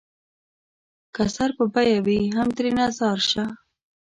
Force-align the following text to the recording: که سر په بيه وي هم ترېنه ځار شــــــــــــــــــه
که 1.15 1.23
سر 1.35 1.49
په 1.57 1.65
بيه 1.73 1.97
وي 2.05 2.19
هم 2.37 2.47
ترېنه 2.57 2.85
ځار 2.97 3.19
شــــــــــــــــــه 3.29 3.45